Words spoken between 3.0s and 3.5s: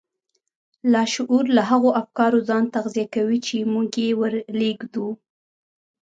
کوي